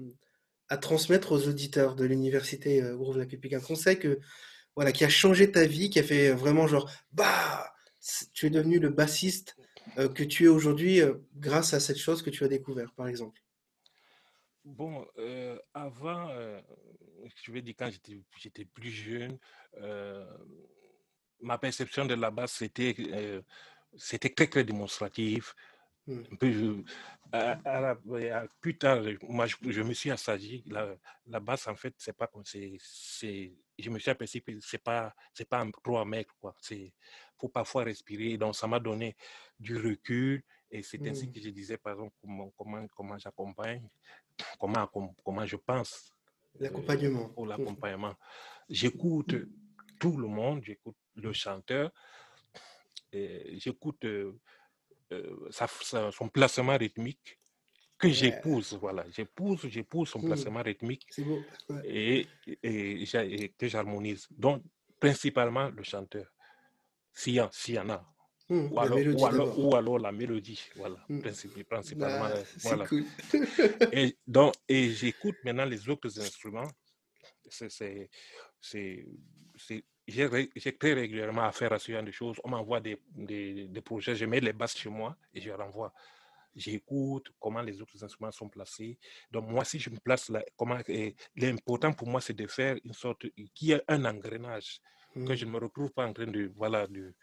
[0.69, 3.53] à transmettre aux auditeurs de l'université euh, Groove Lac Epic?
[3.53, 4.19] Un conseil que,
[4.75, 7.73] voilà, qui a changé ta vie, qui a fait vraiment genre, bah,
[8.33, 9.57] tu es devenu le bassiste
[9.97, 13.07] euh, que tu es aujourd'hui euh, grâce à cette chose que tu as découvert, par
[13.07, 13.41] exemple.
[14.63, 16.61] Bon, euh, avant, euh,
[17.43, 17.89] je vais dire quand
[18.37, 19.37] j'étais, plus jeune,
[19.81, 20.25] euh,
[21.39, 23.41] ma perception de la basse, c'était, euh,
[23.97, 25.55] c'était très, très démonstratif.
[26.09, 26.23] Mm.
[26.31, 26.83] Un peu, je-
[27.31, 30.63] à- à la- à- plus tard, moi, je, je me suis assagi.
[30.65, 30.95] La,
[31.27, 32.77] la basse, en fait, c'est pas comme c'est,
[33.77, 36.55] je me suis aperçu que c'est pas, c'est pas un trop mec, quoi.
[36.59, 36.91] C'est,
[37.37, 38.37] faut parfois respirer.
[38.37, 39.15] Donc, ça m'a donné
[39.59, 40.43] du recul.
[40.71, 41.31] Et c'est ainsi Mm.
[41.33, 43.87] que je disais, par exemple, comment, comment, comment j'accompagne,
[44.59, 44.87] comment,
[45.23, 46.11] comment, je pense
[46.55, 47.29] euh, L'accompagnement.
[47.29, 47.49] pour Mm.
[47.49, 48.15] l'accompagnement.
[48.69, 49.35] J'écoute
[49.99, 51.91] tout le monde, j'écoute le chanteur,
[53.11, 54.39] j'écoute euh,
[55.11, 57.39] euh, sa- sa- son placement rythmique
[57.97, 58.13] que Ouais.
[58.13, 60.25] j'épouse, voilà, j'épouse, j'épouse son Mm.
[60.27, 61.41] placement rythmique C'est beau.
[61.69, 61.81] Ouais.
[61.85, 62.27] et,
[62.63, 64.27] et, que j'harmonise.
[64.31, 64.63] Donc,
[64.99, 66.27] principalement le chanteur,
[67.13, 68.05] s'il y, y en a,
[68.49, 68.71] Mm.
[68.71, 69.59] ou alors, ou alors, d'abord.
[69.59, 71.19] ou alors la mélodie, voilà, Mm.
[71.19, 72.87] principi- principalement, Ah, euh, voilà.
[72.87, 73.03] cool.
[73.93, 76.71] Et, donc, et j'écoute maintenant les autres instruments.
[77.49, 78.09] C'est-
[80.09, 82.37] j'ai, très régulièrement affaire à ce genre de choses.
[82.43, 85.93] On m'envoie des, des, des projets, je mets les basses chez moi et je renvoie.
[86.55, 88.97] J'écoute comment les autres instruments sont placés.
[89.31, 90.77] Donc, moi, si je me place là, comment,
[91.35, 94.81] l'important pour moi, c'est de faire une sorte, qu'il y ait un engrenage,
[95.13, 97.13] que je ne me retrouve pas en train de, voilà, de,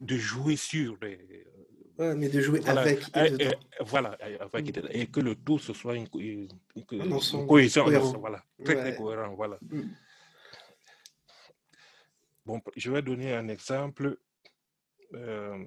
[0.00, 0.98] de jouer sur
[1.98, 3.48] Ouais, mais de jouer voilà, avec et
[3.80, 4.88] voilà, avec, Mm.
[4.92, 6.48] et que le tout ce soit une, une,
[7.46, 8.12] cohésion, cohérent.
[8.18, 9.58] voilà, très très cohérent, voilà.
[9.60, 9.82] Mm.
[12.44, 14.18] Bon, je vais donner un exemple,
[15.14, 15.64] euh,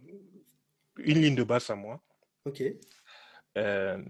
[0.98, 2.02] une ligne de basse à moi,
[2.46, 2.64] Ok.
[3.58, 4.04] euh,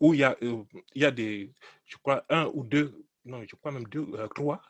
[0.00, 0.64] où il y a, euh,
[0.94, 1.52] il y a des,
[1.84, 4.60] je crois, un ou deux, non, je crois même deux, trois,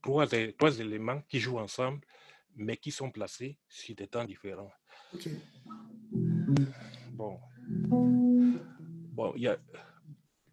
[0.00, 2.00] trois, trois éléments qui jouent ensemble,
[2.54, 4.70] mais qui sont placés sur des temps différents.
[5.12, 5.28] Ok.
[7.10, 7.40] Bon,
[9.12, 9.58] bon, il y a,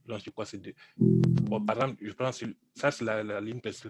[0.07, 0.73] non, je crois que c'est deux.
[0.97, 3.87] Bon, par exemple, je prends ça, c'est la, la ligne parce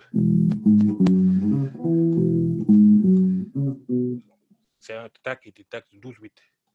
[4.85, 6.31] c'est un tac et tacs 12-8.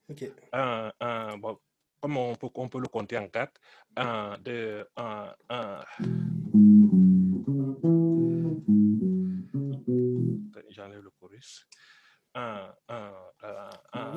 [0.08, 0.24] Ok.
[0.52, 1.60] Un, un, bon,
[2.00, 3.60] comme on peut, on peut le compter en quatre.
[3.96, 5.80] Un, deux, un, un.
[10.70, 11.68] J'enlève le chorus.
[12.34, 14.12] Un, un, un, un.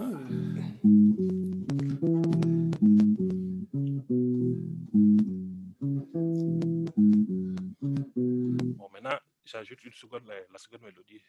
[8.75, 11.21] Bon, maintenant, j'ajoute une seconde, la, la seconde mélodie.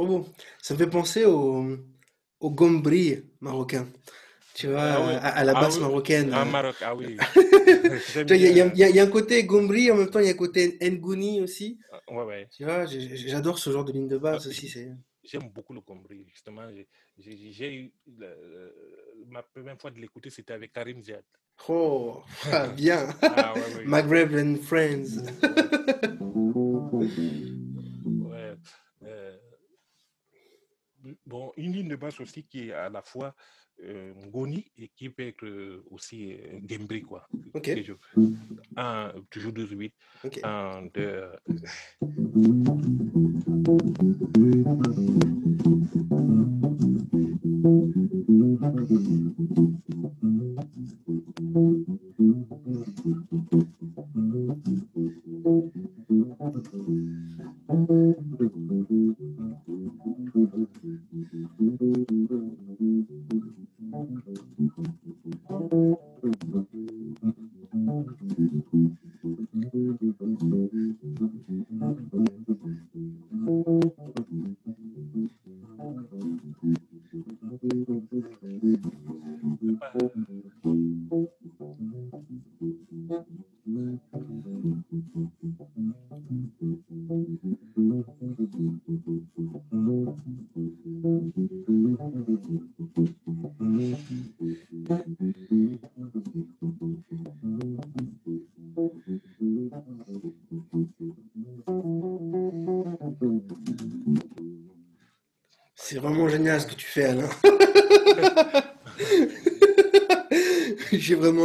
[0.00, 0.26] Trop beau.
[0.62, 1.76] Ça me fait penser au,
[2.40, 3.86] au gombri marocain.
[4.54, 5.14] Tu vois, Ah oui.
[5.14, 5.82] à, à la Ah basse oui.
[5.82, 6.34] marocaine.
[6.34, 7.16] En Maroc, ah oui.
[8.28, 10.34] Il y, a- y y un côté gombri, en même temps, il y a un
[10.34, 11.78] côté ngouni aussi.
[12.08, 12.48] Ouais, ouais.
[12.50, 14.68] Tu vois, j'adore ce genre de ligne de Ah, basse aussi.
[14.68, 14.92] C'est...
[15.22, 16.62] J'aime beaucoup le Combri, justement.
[17.18, 17.92] j'ai- eu
[19.26, 21.24] ma première fois de l'écouter, c'était avec Karim Ziad.
[21.68, 22.22] Oh,
[22.52, 23.08] ah, bien.
[23.22, 23.84] Ah ouais.
[23.84, 25.22] Maghreb and Friends.
[28.30, 28.54] Ouais.
[29.02, 29.36] Euh,
[31.26, 33.34] bon, une ligne de basse aussi qui est à la fois
[33.82, 37.26] euh, Ngoni et qui peut être euh, aussi euh, Gembri, quoi.
[37.54, 37.62] Ok.
[37.74, 37.92] Que je-
[38.76, 39.92] Un, toujours 12-8.
[40.24, 40.40] Ok.
[40.42, 41.30] Un, deux.
[62.06, 62.30] C'est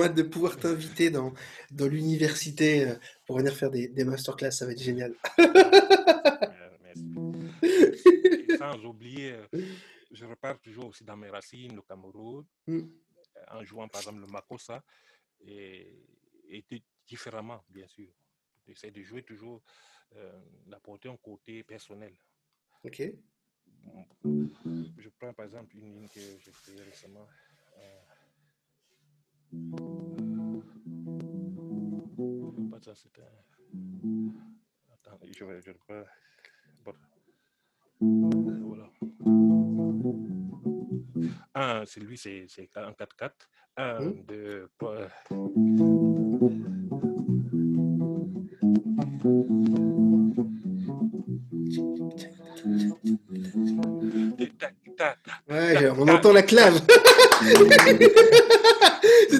[0.05, 1.33] hâte de pouvoir t'inviter dans,
[1.71, 2.95] dans l'université euh,
[3.25, 4.51] pour venir faire des, des masterclass.
[4.51, 5.13] Ça va être génial.
[5.39, 7.15] Euh, merci.
[7.63, 9.47] Et sans oublier, euh,
[10.11, 12.81] je repars toujours aussi dans mes racines, le Cameroun, Mm.
[13.51, 14.83] en jouant par exemple le Makossa,
[15.45, 15.87] et,
[16.49, 18.09] et di- différemment, bien sûr.
[18.67, 19.61] J'essaie de jouer toujours,
[20.15, 22.13] euh, d'apporter un côté personnel.
[22.83, 23.01] Ok.
[24.97, 27.27] Je prends par exemple une ligne que j'ai créée récemment.
[32.71, 33.21] Pas ça, un.
[34.93, 35.77] Attends, je vais, je vais.
[35.91, 36.03] Euh,
[38.61, 38.89] Voilà.
[41.55, 42.47] Un, c'est lui, c'est
[42.77, 43.49] en 4-4.
[43.77, 44.23] Un, Hmm?
[44.27, 45.07] deux, trois.
[54.37, 55.33] Tic, tac, tac, tac.
[55.49, 56.79] Ouais, j'ai- on entend la clave.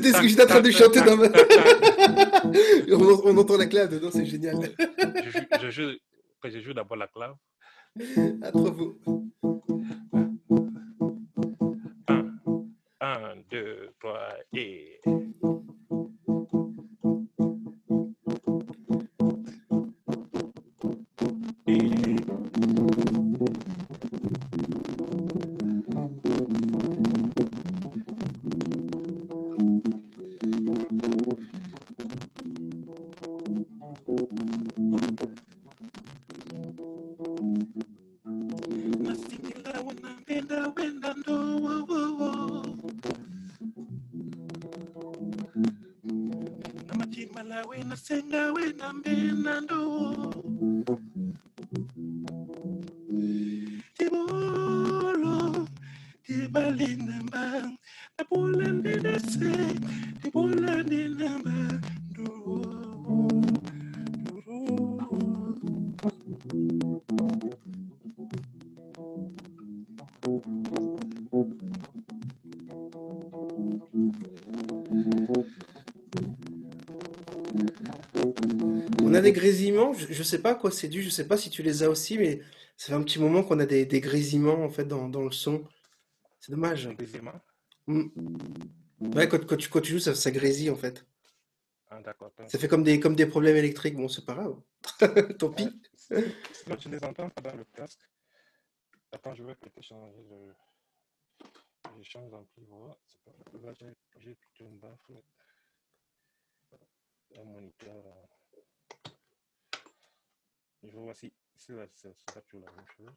[0.06, 1.28] C'était ce que j'étais en train de chanter dans ma...
[2.92, 4.56] on, on entend la clave dedans, c'est génial.
[5.64, 5.98] Je joue, je
[6.40, 7.34] quand je joue d'abord la clave.
[8.44, 9.00] Ah, trop beau.
[79.26, 81.64] Des grésillements, je, je sais pas à quoi c'est dû, je sais pas si tu
[81.64, 82.42] les as aussi, mais
[82.78, 85.32] ça fait un petit moment qu'on a des, des grésillements en fait dans, dans le
[85.32, 85.64] son.
[86.40, 86.88] C'est dommage.
[87.88, 88.04] Mm.
[89.16, 91.06] Ouais, quand, quand tu, quand tu joues, ça, ça grésille en fait.
[91.90, 92.32] Ah, d'accord.
[92.48, 93.96] Ça fait comme des, comme des problèmes électriques.
[93.96, 94.60] Bon, c'est pas grave.
[95.40, 95.70] Tant pis.
[95.96, 98.02] Sinon, tu les entends pas dans le casque.
[99.12, 100.54] Attends, je vais peut-être changer le.
[101.98, 102.98] Je change d'ampli-voix.
[103.06, 103.32] C'est pas
[103.64, 105.14] Là, j'ai j'ai plutôt une baffle.
[107.38, 108.04] Un moniteur.
[110.88, 111.74] Je vois si, c'est
[112.48, 113.10] toujours la même chose.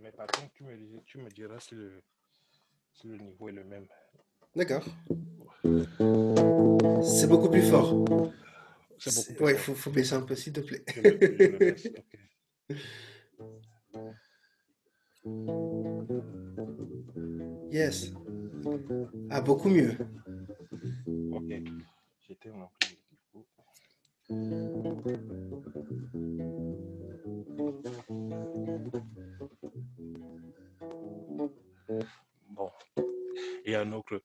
[0.00, 2.02] Mais par contre, tu me, tu me diras si le,
[2.94, 3.86] si le niveau est le même.
[4.56, 4.84] D'accord.
[7.02, 7.94] C'est beaucoup plus fort.
[7.94, 9.60] Beaucoup Ouais, fort.
[9.60, 10.84] faut, faut baisser un peu, s'il te plaît.
[10.94, 12.18] Je le, je le baisse, ok.
[17.70, 18.12] Yes.
[19.30, 19.96] Ah, beaucoup mieux.
[21.32, 21.62] Ok.
[22.26, 22.70] J'étais en.
[32.50, 32.70] Bon.
[33.64, 34.22] Et un autre,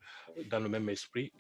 [0.50, 1.32] dans le même esprit.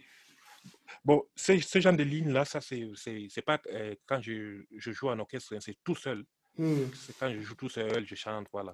[1.03, 4.91] Bon, ce, ce genre de ligne-là, ça, c'est c'est- c'est pas euh, quand je, je
[4.91, 6.25] joue en orchestre, hein, c'est tout seul.
[6.57, 6.85] Hmm.
[6.93, 8.71] C'est quand je joue tout seul, je chante, voilà.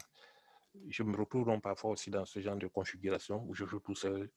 [0.89, 3.95] Je me retrouve donc parfois aussi dans ce genre de configuration où je joue tout
[3.95, 4.29] seul.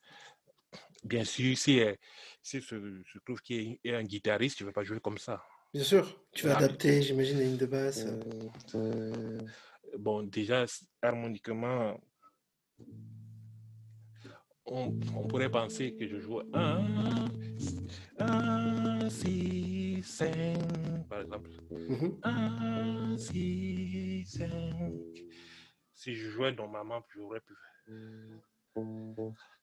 [1.04, 1.94] Bien sûr, si, euh,
[2.42, 5.44] si se, se trouve qu'il a un guitariste, tu ne vas pas jouer comme ça.
[5.72, 6.24] Bien sûr.
[6.32, 8.06] Tu vas Ah, adapter, j'imagine, la ligne de basse.
[9.98, 10.64] Bon, déjà,
[11.02, 12.00] harmoniquement,
[14.66, 17.26] on, on pourrait penser que je joue 1,
[18.18, 20.58] 1, 6, 5,
[21.08, 21.50] par exemple.
[21.70, 22.20] Mhm.
[22.22, 24.92] 1, 6, 5.
[25.92, 27.54] Si je jouais normalement, j'aurais pu.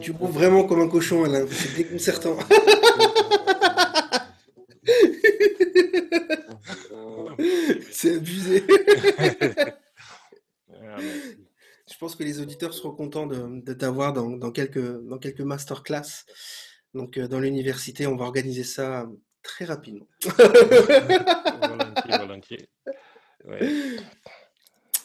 [0.00, 1.46] Tu bouffes vraiment comme un cochon, Alain.
[1.50, 2.36] C'est déconcertant.
[7.90, 8.64] C'est abusé.
[10.72, 10.96] Ah.
[11.90, 15.40] Je pense que les auditeurs seront contents de, de t'avoir dans, dans quelques, dans quelques
[15.40, 16.24] masterclass.
[16.94, 19.06] Donc, euh, dans l'université, on va organiser ça
[19.42, 20.06] très rapidement.
[20.38, 22.68] volontiers, volontiers.
[23.44, 23.96] Ouais.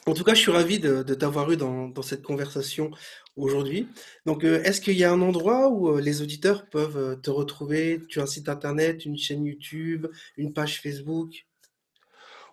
[0.08, 2.92] En tout cas, je suis ravi de, de t'avoir eu dans, dans cette conversation
[3.36, 3.88] aujourd'hui.
[4.26, 7.32] Donc, euh, est-ce qu'il y a un endroit où euh, les auditeurs peuvent euh, te
[7.32, 8.02] retrouver?
[8.08, 10.06] Tu as un site internet, une chaîne YouTube,
[10.38, 11.48] une page Facebook?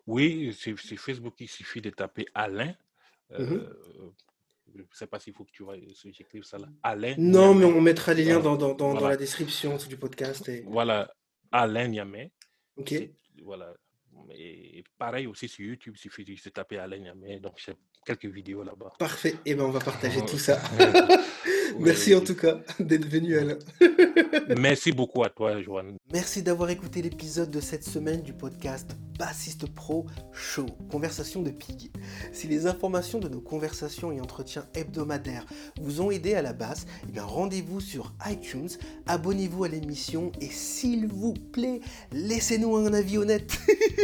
[0.06, 2.74] Oui, sur Facebook, il suffit de taper Alain.
[3.38, 3.66] Mhm.
[4.74, 5.64] je ne sais pas s'il faut que tu
[6.12, 6.68] j'écrive ça là.
[6.82, 8.56] Alain Non, mais on mettra les liens Voilà.
[8.58, 9.10] dans, dans, dans, dans Voilà.
[9.10, 10.48] la description du podcast.
[10.48, 10.64] Et...
[10.66, 11.14] Voilà,
[11.52, 12.32] Alain Niamey.
[12.76, 12.94] Ok,
[13.42, 13.74] Voilà.
[14.34, 17.40] Et pareil aussi sur YouTube, il suffit de taper Alain Niamey.
[17.40, 17.74] Donc, j'ai
[18.04, 18.92] quelques vidéos là-bas.
[18.98, 19.36] parfait.
[19.44, 20.60] Et ben, on va partager tout ça.
[21.78, 23.58] Merci en tout cas d'être venu, Alain.
[24.58, 25.96] Merci beaucoup à toi, Joanne.
[26.12, 31.90] Merci d'avoir écouté l'épisode de cette semaine du podcast Bassiste Pro Show, Conversation de Pig.
[32.32, 35.46] Si les informations de nos conversations et entretiens hebdomadaires
[35.80, 38.70] vous ont aidé à la basse, eh bien rendez-vous sur iTunes,
[39.06, 41.80] abonnez-vous à l'émission et s'il vous plaît,
[42.12, 43.58] laissez-nous un avis honnête.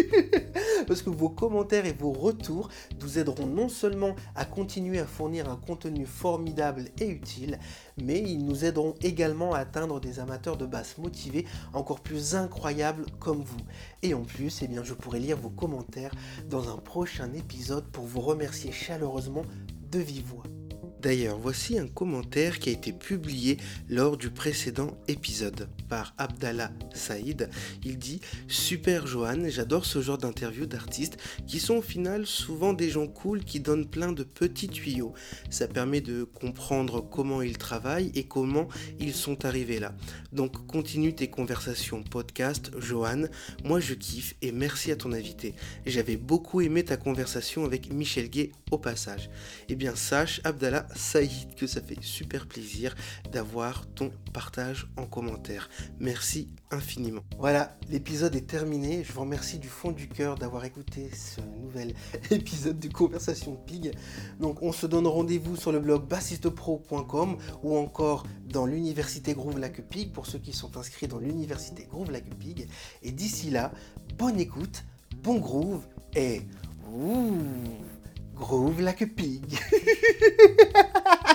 [0.88, 2.70] Parce que vos commentaires et vos retours
[3.02, 7.58] nous aideront non seulement à continuer à fournir un contenu formidable et utile,
[7.98, 13.04] mais ils nous aideront également à atteindre des amateurs de basse motivés encore plus incroyables
[13.20, 13.60] comme vous.
[14.02, 16.14] Et en plus, eh je pourrai lire vos commentaires
[16.48, 19.42] dans un prochain épisode pour vous remercier chaleureusement
[19.90, 20.57] de vive voix.
[21.00, 27.48] D'ailleurs, voici un commentaire qui a été publié lors du précédent épisode par Abdallah Saïd.
[27.84, 32.90] Il dit Super Johan, j'adore ce genre d'interviews d'artistes qui sont au final souvent des
[32.90, 35.14] gens cool qui donnent plein de petits tuyaux.
[35.50, 38.68] Ça permet de comprendre comment ils travaillent et comment
[38.98, 39.94] ils sont arrivés là.
[40.32, 43.26] Donc continue tes conversations podcast, Johan.
[43.64, 45.54] Moi je kiffe et merci à ton invité.
[45.86, 49.30] J'avais beaucoup aimé ta conversation avec Michel Gay au passage.
[49.68, 52.94] Eh bien sache, Abdallah, Saïd que ça fait super plaisir
[53.32, 55.68] d'avoir ton partage en commentaire.
[55.98, 57.22] Merci infiniment.
[57.38, 59.04] Voilà, l'épisode est terminé.
[59.04, 61.94] Je vous remercie du fond du cœur d'avoir écouté ce nouvel
[62.30, 63.92] épisode de Conversation Pig.
[64.40, 69.80] Donc on se donne rendez-vous sur le blog bassistepro.com ou encore dans l'université Groove Lac
[69.88, 72.68] Pig pour ceux qui sont inscrits dans l'université Groove Lac Pig.
[73.02, 73.72] Et d'ici là,
[74.16, 74.84] bonne écoute,
[75.22, 76.42] bon groove et
[76.90, 77.32] ouh,
[78.40, 79.58] groove like a pig.